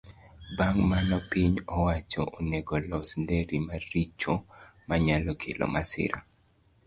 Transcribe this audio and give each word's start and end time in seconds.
Bang' 0.57 0.81
mano, 0.91 1.17
piny 1.31 1.55
owacho 1.77 2.21
onego 2.37 2.75
los 2.89 3.07
nderni 3.21 3.59
maricho 3.67 4.33
manyalo 4.87 5.31
kelo 5.41 5.65
masira. 5.73 6.19